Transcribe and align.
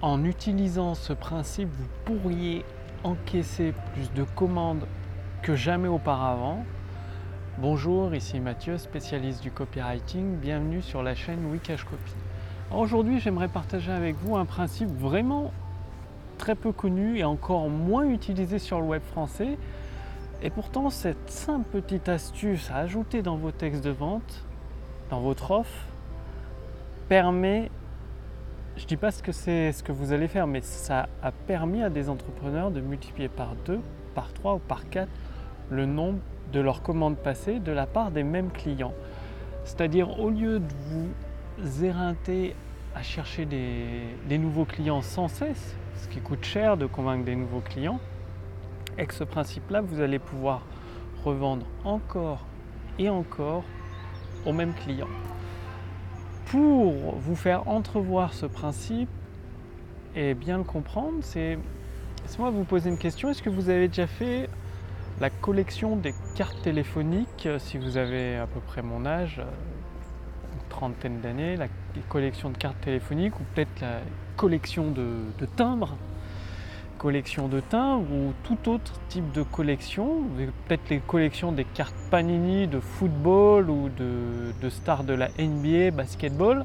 en 0.00 0.24
utilisant 0.24 0.94
ce 0.94 1.12
principe, 1.12 1.68
vous 1.72 1.88
pourriez 2.04 2.64
encaisser 3.02 3.74
plus 3.92 4.12
de 4.12 4.22
commandes 4.22 4.86
que 5.42 5.56
jamais 5.56 5.88
auparavant. 5.88 6.64
Bonjour, 7.58 8.14
ici 8.14 8.38
Mathieu, 8.38 8.78
spécialiste 8.78 9.42
du 9.42 9.50
copywriting. 9.50 10.36
Bienvenue 10.36 10.82
sur 10.82 11.02
la 11.02 11.16
chaîne 11.16 11.44
Wikash 11.50 11.82
Copy. 11.84 12.14
Aujourd'hui, 12.72 13.18
j'aimerais 13.18 13.48
partager 13.48 13.90
avec 13.90 14.14
vous 14.16 14.36
un 14.36 14.44
principe 14.44 14.90
vraiment 14.90 15.52
très 16.36 16.54
peu 16.54 16.70
connu 16.70 17.18
et 17.18 17.24
encore 17.24 17.68
moins 17.68 18.04
utilisé 18.04 18.60
sur 18.60 18.80
le 18.80 18.86
web 18.86 19.02
français. 19.02 19.58
Et 20.42 20.50
pourtant, 20.50 20.90
cette 20.90 21.28
simple 21.28 21.66
petite 21.72 22.08
astuce 22.08 22.70
à 22.70 22.76
ajouter 22.76 23.22
dans 23.22 23.36
vos 23.36 23.50
textes 23.50 23.82
de 23.82 23.90
vente, 23.90 24.44
dans 25.10 25.20
votre 25.20 25.50
offre, 25.50 25.86
permet 27.08 27.70
je 28.78 28.84
ne 28.84 28.88
dis 28.88 28.96
pas 28.96 29.10
ce 29.10 29.24
que 29.24 29.32
c'est 29.32 29.72
ce 29.72 29.82
que 29.82 29.90
vous 29.90 30.12
allez 30.12 30.28
faire, 30.28 30.46
mais 30.46 30.60
ça 30.60 31.08
a 31.20 31.32
permis 31.32 31.82
à 31.82 31.90
des 31.90 32.08
entrepreneurs 32.08 32.70
de 32.70 32.80
multiplier 32.80 33.28
par 33.28 33.56
2, 33.66 33.80
par 34.14 34.32
3 34.32 34.54
ou 34.54 34.58
par 34.60 34.88
4 34.88 35.08
le 35.70 35.84
nombre 35.84 36.20
de 36.52 36.60
leurs 36.60 36.82
commandes 36.82 37.16
passées 37.16 37.58
de 37.58 37.72
la 37.72 37.86
part 37.86 38.12
des 38.12 38.22
mêmes 38.22 38.52
clients. 38.52 38.94
C'est-à-dire 39.64 40.20
au 40.20 40.30
lieu 40.30 40.60
de 40.60 40.72
vous 40.86 41.84
éreinter 41.84 42.54
à 42.94 43.02
chercher 43.02 43.46
des, 43.46 44.38
nouveaux 44.38 44.64
clients 44.64 45.02
sans 45.02 45.26
cesse, 45.26 45.76
ce 45.96 46.06
qui 46.06 46.20
coûte 46.20 46.44
cher 46.44 46.76
de 46.76 46.86
convaincre 46.86 47.24
des 47.24 47.34
nouveaux 47.34 47.60
clients, 47.60 47.98
avec 48.96 49.12
ce 49.12 49.24
principe-là, 49.24 49.80
vous 49.80 50.00
allez 50.00 50.20
pouvoir 50.20 50.62
revendre 51.24 51.66
encore 51.84 52.46
et 53.00 53.08
encore 53.08 53.64
aux 54.46 54.52
mêmes 54.52 54.74
clients 54.74 55.08
pour 56.50 57.16
vous 57.16 57.36
faire 57.36 57.68
entrevoir 57.68 58.32
ce 58.32 58.46
principe 58.46 59.10
et 60.16 60.34
bien 60.34 60.58
le 60.58 60.64
comprendre, 60.64 61.18
c'est 61.20 61.58
moi 62.38 62.50
vous 62.50 62.64
poser 62.64 62.90
une 62.90 62.98
question. 62.98 63.30
Est-ce 63.30 63.42
que 63.42 63.50
vous 63.50 63.68
avez 63.68 63.88
déjà 63.88 64.06
fait 64.06 64.48
la 65.20 65.30
collection 65.30 65.96
des 65.96 66.14
cartes 66.36 66.60
téléphoniques, 66.62 67.46
euh, 67.46 67.58
si 67.58 67.76
vous 67.76 67.96
avez 67.96 68.36
à 68.36 68.46
peu 68.46 68.60
près 68.60 68.82
mon 68.82 69.04
âge, 69.04 69.40
euh, 69.40 69.44
une 70.52 70.68
trentaine 70.68 71.20
d'années, 71.20 71.56
la 71.56 71.66
collection 72.08 72.50
de 72.50 72.56
cartes 72.56 72.80
téléphoniques 72.80 73.38
ou 73.40 73.42
peut-être 73.54 73.80
la 73.80 74.00
collection 74.36 74.90
de 74.90 75.46
timbres? 75.56 75.96
Collection 76.98 77.48
de 77.48 77.60
timbres 77.60 78.12
ou 78.12 78.32
tout 78.42 78.68
autre 78.68 78.92
type 79.08 79.30
de 79.32 79.42
collection, 79.42 80.24
peut-être 80.66 80.90
les 80.90 80.98
collections 80.98 81.52
des 81.52 81.64
cartes 81.64 81.94
Panini 82.10 82.66
de 82.66 82.80
football 82.80 83.70
ou 83.70 83.88
de, 83.88 84.68
stars 84.68 85.04
de 85.04 85.14
la 85.14 85.28
NBA, 85.38 85.92
basketball. 85.92 86.64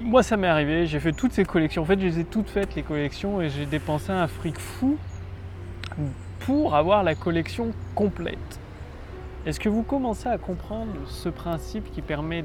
Moi 0.00 0.22
ça 0.22 0.36
m'est 0.36 0.48
arrivé, 0.48 0.86
j'ai 0.86 0.98
fait 0.98 1.12
toutes 1.12 1.32
ces 1.32 1.44
collections. 1.44 1.82
En 1.82 1.84
fait, 1.84 2.00
je 2.00 2.06
les 2.06 2.20
ai 2.20 2.24
toutes 2.24 2.48
faites 2.48 2.74
les 2.74 2.82
collections 2.82 3.40
et 3.40 3.48
j'ai 3.48 3.66
dépensé 3.66 4.10
un 4.10 4.26
fric 4.26 4.58
fou 4.58 4.96
pour 6.40 6.74
avoir 6.74 7.04
la 7.04 7.14
collection 7.14 7.72
complète. 7.94 8.58
Est-ce 9.46 9.60
que 9.60 9.68
vous 9.68 9.82
commencez 9.82 10.28
à 10.28 10.38
comprendre 10.38 10.92
ce 11.06 11.28
principe 11.28 11.92
qui 11.92 12.02
permet 12.02 12.44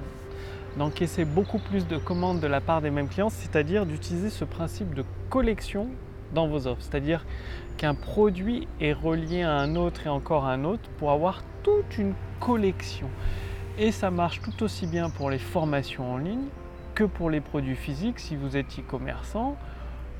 d'encaisser 0.78 1.26
beaucoup 1.26 1.60
plus 1.60 1.88
de 1.88 1.98
commandes 1.98 2.40
de 2.40 2.48
la 2.48 2.62
part 2.62 2.82
des 2.82 2.92
mêmes 2.92 3.08
clients, 3.08 3.30
c'est-à-dire 3.30 3.86
d'utiliser 3.86 4.30
ce 4.30 4.46
principe 4.46 4.94
de 4.94 5.04
collection 5.30 5.88
dans 6.34 6.48
vos 6.48 6.68
offres. 6.68 6.82
C'est-à-dire 6.82 7.26
qu'un 7.78 7.96
produit 7.96 8.68
est 8.82 8.94
relié 8.94 9.44
à 9.44 9.54
un 9.54 9.76
autre 9.76 10.06
et 10.06 10.10
encore 10.10 10.46
un 10.46 10.64
autre 10.64 10.90
pour 10.98 11.12
avoir 11.12 11.44
toute 11.64 11.98
une 11.98 12.14
collection. 12.40 13.10
Et 13.78 13.92
ça 13.92 14.12
marche 14.12 14.42
tout 14.42 14.64
aussi 14.64 14.88
bien 14.88 15.10
pour 15.10 15.30
les 15.30 15.40
formations 15.40 16.14
en 16.14 16.18
ligne 16.18 16.48
que 16.96 17.04
pour 17.06 17.30
les 17.30 17.40
produits 17.40 17.76
physiques 17.76 18.20
si 18.20 18.36
vous 18.36 18.58
êtes 18.58 18.80
e-commerçant 18.80 19.56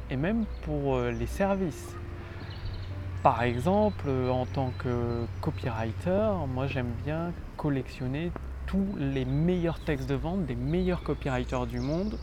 et 0.10 0.16
même 0.16 0.46
pour 0.64 0.96
euh, 0.96 1.12
les 1.12 1.28
services. 1.28 1.96
Par 3.22 3.44
exemple, 3.44 4.10
en 4.32 4.46
tant 4.46 4.72
que 4.78 5.26
copywriter, 5.42 6.32
moi 6.48 6.68
j'aime 6.68 6.92
bien 7.04 7.34
collectionner 7.58 8.32
tous 8.66 8.88
les 8.98 9.26
meilleurs 9.26 9.80
textes 9.80 10.08
de 10.08 10.16
vente 10.16 10.46
des 10.46 10.56
meilleurs 10.56 11.04
copywriters 11.04 11.68
du 11.68 11.82
monde 11.82 12.18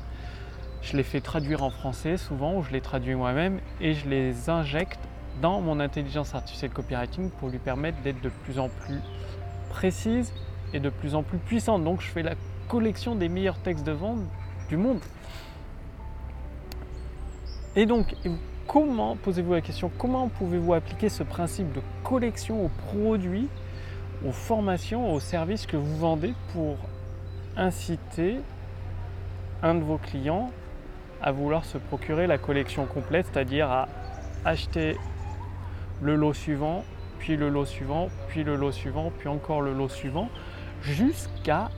je 0.87 0.97
les 0.97 1.03
fais 1.03 1.21
traduire 1.21 1.65
en 1.65 1.71
français 1.71 2.17
souvent, 2.17 2.55
ou 2.55 2.63
je 2.63 2.71
les 2.71 2.81
traduis 2.81 3.17
moi-même, 3.17 3.59
et 3.81 3.93
je 3.93 4.09
les 4.09 4.49
injecte 4.49 5.01
dans 5.43 5.61
mon 5.61 5.81
intelligence 5.81 6.35
artificielle 6.35 6.71
copywriting 6.71 7.31
pour 7.31 7.49
lui 7.49 7.59
permettre 7.59 8.01
d'être 8.03 8.21
de 8.21 8.29
plus 8.29 8.59
en 8.59 8.69
plus 8.69 9.01
précise 9.69 10.33
et 10.73 10.79
de 10.79 10.89
plus 10.89 11.17
en 11.17 11.25
plus 11.25 11.39
puissante. 11.39 11.83
Donc 11.83 12.01
je 12.01 12.07
fais 12.07 12.23
la 12.23 12.35
collection 12.69 13.17
des 13.17 13.29
meilleurs 13.29 13.59
textes 13.59 13.85
de 13.85 13.93
vente 13.93 14.21
du 14.69 14.77
monde. 14.77 15.01
Et 17.75 17.85
donc, 17.85 18.15
comment, 18.67 19.17
posez-vous 19.17 19.55
la 19.55 19.61
question, 19.61 19.91
comment 19.99 20.29
pouvez-vous 20.29 20.73
appliquer 20.73 21.09
ce 21.09 21.25
principe 21.25 21.73
de 21.73 21.83
collection 22.05 22.65
aux 22.65 22.71
produits, 22.93 23.49
aux 24.25 24.33
formations, 24.33 25.13
aux 25.13 25.21
services 25.21 25.67
que 25.67 25.77
vous 25.77 25.97
vendez 25.99 26.33
pour 26.53 26.77
inciter 27.57 28.39
un 29.63 29.75
de 29.75 29.83
vos 29.83 29.99
clients 29.99 30.51
à 31.23 31.33
vouloir 31.33 31.65
se 31.65 31.79
procurer 31.79 32.27
la 32.27 32.39
collection 32.39 32.87
complète, 32.87 33.27
c'est-à-dire 33.33 33.71
à 33.71 33.89
acheter 34.45 34.97
le 36.03 36.15
lot 36.15 36.35
suivant, 36.35 36.85
puis 37.19 37.37
le 37.37 37.49
lot 37.49 37.65
suivant, 37.65 38.09
puis 38.29 38.45
le 38.45 38.57
lot 38.57 38.73
suivant, 38.73 39.13
puis 39.19 39.29
encore 39.29 39.63
le 39.63 39.73
lot 39.73 39.89
suivant, 39.89 40.29
jusqu'à 40.83 41.71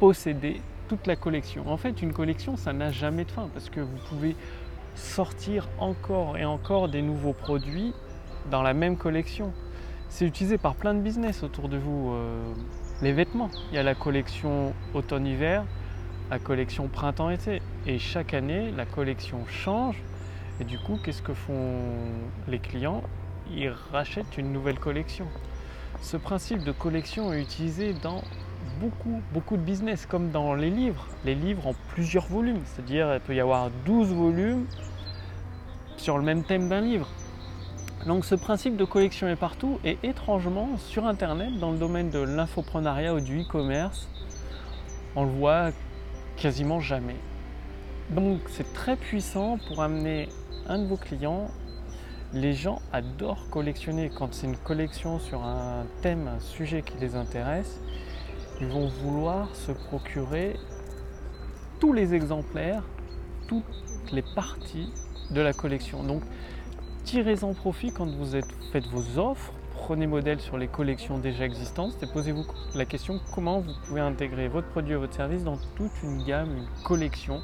posséder 0.00 0.60
toute 0.88 1.06
la 1.06 1.16
collection. 1.16 1.70
En 1.70 1.76
fait, 1.76 2.02
une 2.02 2.12
collection, 2.12 2.56
ça 2.56 2.72
n'a 2.72 2.90
jamais 2.90 3.24
de 3.24 3.30
fin 3.30 3.48
parce 3.52 3.68
que 3.68 3.80
vous 3.80 3.98
pouvez 4.08 4.34
sortir 4.94 5.68
encore 5.78 6.36
et 6.38 6.44
encore 6.44 6.88
des 6.88 7.02
nouveaux 7.02 7.32
produits 7.32 7.92
dans 8.50 8.62
la 8.62 8.74
même 8.74 8.96
collection. 8.96 9.52
C'est 10.08 10.24
utilisé 10.24 10.56
par 10.56 10.74
plein 10.74 10.94
de 10.94 11.00
business 11.00 11.42
autour 11.42 11.68
de 11.68 11.76
vous. 11.76 12.12
Euh, 12.12 12.42
les 13.02 13.12
vêtements, 13.12 13.50
il 13.70 13.76
y 13.76 13.78
a 13.78 13.82
la 13.82 13.94
collection 13.94 14.72
automne-hiver, 14.94 15.64
la 16.30 16.38
collection 16.38 16.88
printemps-été. 16.88 17.62
Et 17.86 17.98
chaque 17.98 18.34
année, 18.34 18.70
la 18.76 18.86
collection 18.86 19.46
change. 19.46 20.02
Et 20.60 20.64
du 20.64 20.78
coup, 20.78 20.98
qu'est-ce 21.02 21.22
que 21.22 21.34
font 21.34 21.76
les 22.48 22.58
clients? 22.58 23.02
Ils 23.50 23.72
rachètent 23.92 24.36
une 24.36 24.52
nouvelle 24.52 24.78
collection. 24.78 25.26
Ce 26.00 26.16
principe 26.16 26.64
de 26.64 26.72
collection 26.72 27.32
est 27.32 27.40
utilisé 27.40 27.94
dans 27.94 28.22
beaucoup, 28.80 29.22
beaucoup 29.32 29.56
de 29.56 29.62
business, 29.62 30.06
comme 30.06 30.30
dans 30.30 30.54
les 30.54 30.70
livres. 30.70 31.06
Les 31.24 31.34
livres 31.34 31.66
en 31.66 31.74
plusieurs 31.88 32.26
volumes, 32.26 32.60
c'est-à-dire 32.64 33.14
il 33.14 33.20
peut 33.20 33.34
y 33.34 33.40
avoir 33.40 33.70
12 33.86 34.12
volumes 34.12 34.66
sur 35.96 36.18
le 36.18 36.24
même 36.24 36.44
thème 36.44 36.68
d'un 36.68 36.80
livre. 36.80 37.08
Donc 38.06 38.24
ce 38.24 38.34
principe 38.34 38.76
de 38.76 38.84
collection 38.84 39.28
est 39.28 39.36
partout 39.36 39.80
et 39.84 39.98
étrangement 40.02 40.68
sur 40.78 41.06
Internet, 41.06 41.58
dans 41.58 41.72
le 41.72 41.78
domaine 41.78 42.10
de 42.10 42.20
l'infoprenariat 42.20 43.12
ou 43.14 43.20
du 43.20 43.42
e-commerce, 43.42 44.08
on 45.16 45.24
le 45.24 45.30
voit 45.30 45.70
quasiment 46.38 46.80
jamais. 46.80 47.16
Donc 48.10 48.40
c'est 48.48 48.72
très 48.72 48.96
puissant 48.96 49.58
pour 49.68 49.82
amener 49.82 50.28
un 50.66 50.78
de 50.78 50.86
vos 50.86 50.96
clients. 50.96 51.50
Les 52.32 52.52
gens 52.52 52.80
adorent 52.92 53.48
collectionner. 53.50 54.10
Quand 54.10 54.32
c'est 54.32 54.46
une 54.46 54.56
collection 54.56 55.18
sur 55.18 55.42
un 55.44 55.86
thème, 56.02 56.28
un 56.28 56.40
sujet 56.40 56.82
qui 56.82 56.96
les 56.98 57.16
intéresse, 57.16 57.80
ils 58.60 58.66
vont 58.66 58.88
vouloir 58.88 59.54
se 59.54 59.72
procurer 59.72 60.56
tous 61.80 61.92
les 61.92 62.14
exemplaires, 62.14 62.82
toutes 63.46 63.64
les 64.12 64.24
parties 64.34 64.92
de 65.30 65.40
la 65.40 65.52
collection. 65.52 66.02
Donc 66.02 66.22
tirez-en 67.04 67.54
profit 67.54 67.92
quand 67.92 68.06
vous 68.06 68.40
faites 68.72 68.86
vos 68.86 69.18
offres 69.18 69.52
prenez 69.78 70.06
modèle 70.06 70.40
sur 70.40 70.58
les 70.58 70.68
collections 70.68 71.18
déjà 71.18 71.44
existantes 71.44 72.02
et 72.02 72.06
posez-vous 72.06 72.44
la 72.74 72.84
question 72.84 73.20
comment 73.34 73.60
vous 73.60 73.72
pouvez 73.86 74.00
intégrer 74.00 74.48
votre 74.48 74.68
produit 74.68 74.96
ou 74.96 75.00
votre 75.00 75.14
service 75.14 75.44
dans 75.44 75.56
toute 75.76 75.92
une 76.02 76.24
gamme, 76.24 76.50
une 76.56 76.82
collection, 76.84 77.40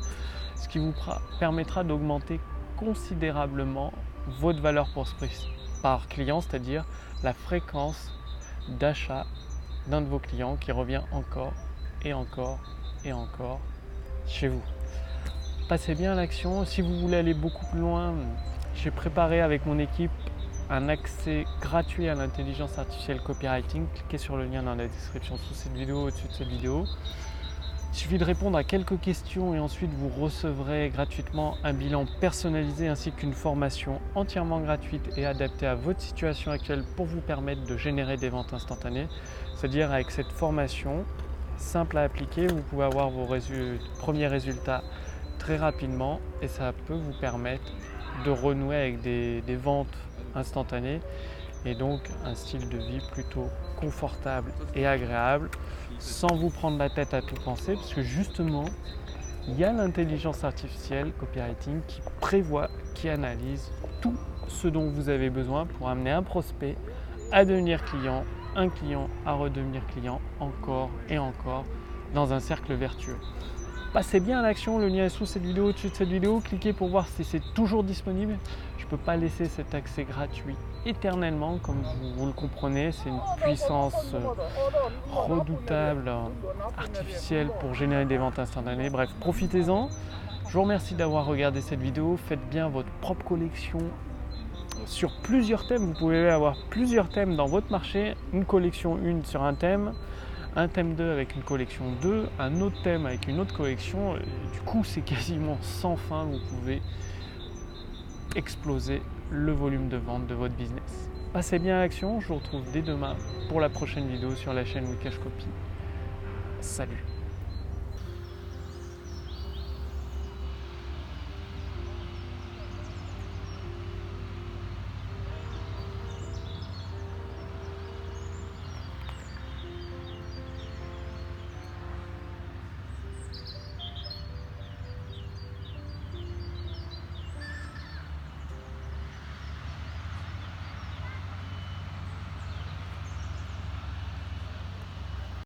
ce 0.56 0.69
qui 0.69 0.78
vous 0.78 0.93
permettra 1.39 1.84
d'augmenter 1.84 2.41
considérablement 2.76 3.93
votre 4.41 4.61
valeur 4.61 4.88
pour 4.93 5.06
par 5.82 6.09
client, 6.09 6.41
c'est-à-dire 6.41 6.85
la 7.23 7.32
fréquence 7.32 8.12
d'achat 8.81 9.26
d'un 9.87 10.00
de 10.00 10.06
vos 10.06 10.19
clients 10.19 10.56
qui 10.56 10.73
revient 10.73 11.03
encore 11.12 11.53
et 12.05 12.12
encore 12.12 12.59
et 13.05 13.12
encore 13.12 13.61
chez 14.26 14.49
vous. 14.49 14.62
Passez 15.69 15.94
bien 15.94 16.12
à 16.12 16.14
l'action. 16.14 16.64
Si 16.64 16.82
vous 16.82 16.99
voulez 17.00 17.17
aller 17.17 17.35
beaucoup 17.35 17.67
plus 17.67 17.81
loin, 17.81 18.14
j'ai 18.75 18.91
préparé 18.91 19.41
avec 19.41 19.67
mon 19.67 19.79
équipe 19.79 20.11
un 20.70 20.88
accès 20.88 21.44
gratuit 21.61 22.08
à 22.08 22.14
l'intelligence 22.14 22.78
artificielle 22.78 23.20
copywriting. 23.20 23.87
Cliquez 23.94 24.19
sur 24.19 24.37
le 24.37 24.46
lien 24.46 24.62
dans 24.62 24.75
la 24.75 24.87
description 24.87 25.37
sous 25.37 25.55
cette 25.55 25.72
vidéo, 25.72 26.06
au-dessus 26.06 26.28
de 26.28 26.32
cette 26.32 26.49
vidéo. 26.49 26.84
Il 27.93 27.96
suffit 27.96 28.19
de 28.19 28.25
répondre 28.25 28.58
à 28.58 28.64
quelques 28.64 29.00
questions 29.00 29.55
et 29.55 29.61
ensuite 29.61 29.93
vous 29.93 30.08
recevrez 30.08 30.90
gratuitement 30.90 31.56
un 31.62 31.72
bilan 31.72 32.06
personnalisé 32.20 32.88
ainsi 32.88 33.12
qu'une 33.12 33.32
formation 33.32 34.00
entièrement 34.16 34.58
gratuite 34.58 35.11
et 35.16 35.26
adaptée 35.26 35.66
à 35.66 35.76
votre 35.76 36.00
situation 36.00 36.50
actuelle 36.50 36.82
pour 36.96 37.06
vous 37.06 37.20
permettre 37.20 37.62
de 37.64 37.76
générer 37.76 38.16
des 38.16 38.31
ventes 38.31 38.52
instantanées. 38.52 39.06
C'est-à-dire 39.55 39.93
avec 39.93 40.11
cette 40.11 40.32
formation 40.32 41.05
simple 41.56 41.99
à 41.99 42.02
appliquer, 42.02 42.49
vous 42.49 42.62
pouvez 42.62 42.84
avoir 42.84 43.11
vos 43.11 43.28
premiers 44.00 44.26
résultats 44.26 44.82
très 45.38 45.56
rapidement 45.56 46.19
et 46.43 46.49
ça 46.49 46.72
peut 46.87 46.94
vous 46.94 47.16
permettre 47.20 47.72
de 48.25 48.31
renouer 48.31 48.76
avec 48.76 49.02
des, 49.02 49.40
des 49.43 49.56
ventes 49.56 49.96
instantanées 50.35 51.01
et 51.65 51.75
donc 51.75 52.01
un 52.25 52.35
style 52.35 52.69
de 52.69 52.79
vie 52.79 53.01
plutôt 53.13 53.49
confortable 53.77 54.53
et 54.75 54.87
agréable 54.87 55.51
sans 55.99 56.35
vous 56.35 56.51
prendre 56.51 56.79
la 56.79 56.91
tête 56.91 57.15
à 57.15 57.23
tout 57.23 57.37
penser 57.45 57.75
parce 57.75 57.95
que 57.95 58.03
justement 58.03 58.67
il 59.47 59.59
y 59.59 59.65
a 59.65 59.73
l'intelligence 59.73 60.43
artificielle 60.43 61.13
copywriting 61.19 61.81
qui 61.87 62.01
prévoit, 62.21 62.71
qui 62.95 63.09
analyse 63.09 63.71
tout 64.01 64.17
ce 64.49 64.69
dont 64.69 64.89
vous 64.89 65.09
avez 65.09 65.31
besoin 65.31 65.67
pour 65.67 65.89
amener 65.89 66.11
un 66.11 66.23
prospect 66.23 66.77
à 67.31 67.45
devenir 67.45 67.85
client, 67.85 68.25
un 68.57 68.69
client 68.69 69.09
à 69.27 69.33
redevenir 69.33 69.87
client 69.89 70.21
encore 70.41 70.91
et 71.09 71.19
encore 71.19 71.65
dans 72.15 72.33
un 72.33 72.41
cercle 72.41 72.75
vertueux. 72.75 73.19
Passez 73.94 74.19
bien 74.19 74.41
à 74.41 74.43
l'action, 74.43 74.81
le 74.81 74.88
lien 74.88 75.05
est 75.05 75.08
sous 75.08 75.25
cette 75.25 75.44
vidéo, 75.44 75.69
au-dessus 75.69 75.88
de 75.88 75.94
cette 75.94 76.08
vidéo, 76.08 76.41
cliquez 76.41 76.73
pour 76.73 76.88
voir 76.88 77.06
si 77.06 77.23
c'est 77.23 77.55
toujours 77.55 77.85
disponible. 77.85 78.37
Je 78.76 78.87
ne 78.87 78.91
peux 78.91 78.96
pas 78.96 79.14
laisser 79.14 79.44
cet 79.44 79.73
accès 79.73 80.02
gratuit 80.02 80.56
éternellement, 80.85 81.58
comme 81.58 81.81
vous, 82.17 82.26
le 82.26 82.32
comprenez, 82.32 82.91
c'est 82.91 83.08
une 83.08 83.20
puissance 83.41 84.14
euh, 84.14 84.19
redoutable, 85.12 86.11
artificielle 86.76 87.50
pour 87.61 87.75
générer 87.75 88.05
des 88.05 88.17
ventes 88.17 88.41
instantanées. 88.41 88.91
Bref, 88.91 89.11
profitez-en. 89.20 89.88
Je 90.49 90.55
vous 90.55 90.62
remercie 90.62 90.97
d'avoir 90.97 91.26
regardé 91.26 91.61
cette 91.61 91.81
vidéo. 91.81 92.19
Faites 92.29 92.44
bien 92.50 92.69
votre 92.69 92.90
propre 93.00 93.25
collection 93.25 93.79
sur 94.87 95.12
plusieurs 95.23 95.69
thèmes. 95.69 95.87
Vous 95.87 95.99
pouvez 95.99 96.29
avoir 96.29 96.56
plusieurs 96.69 97.11
thèmes 97.11 97.37
dans 97.37 97.47
votre 97.47 97.70
marché. 97.70 98.17
Une 98.32 98.44
collection 98.44 98.99
une 98.99 99.25
sur 99.25 99.44
un 99.44 99.55
thème, 99.55 99.93
un 100.56 100.69
thème 100.69 100.95
2 100.95 101.11
avec 101.11 101.35
une 101.35 101.43
collection 101.43 101.85
2, 102.03 102.27
un 102.39 102.61
autre 102.61 102.81
thème 102.83 103.06
avec 103.06 103.27
une 103.29 103.41
autre 103.41 103.56
collection. 103.56 104.15
Du 104.53 104.61
coup, 104.65 104.85
c'est 104.85 105.03
quasiment 105.03 105.59
sans 105.61 105.97
fin. 105.97 106.25
Vous 106.25 106.39
pouvez 106.51 106.81
exploser 108.37 109.03
le 109.31 109.53
volume 109.53 109.89
de 109.89 109.97
vente 109.97 110.27
de 110.27 110.35
votre 110.35 110.55
business. 110.55 111.11
Passez 111.33 111.59
bien 111.59 111.77
à 111.77 111.81
l'action, 111.81 112.21
je 112.21 112.29
vous 112.29 112.37
retrouve 112.37 112.62
dès 112.73 112.83
demain 112.83 113.17
pour 113.49 113.61
la 113.61 113.69
prochaine 113.69 114.06
vidéo 114.09 114.35
sur 114.37 114.53
la 114.55 114.65
chaîne 114.65 114.85
Wikash 114.87 115.19
Copy. 115.19 115.47
Salut 116.61 117.13